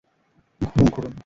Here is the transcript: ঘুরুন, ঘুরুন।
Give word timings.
ঘুরুন, 0.61 0.87
ঘুরুন। 0.89 1.13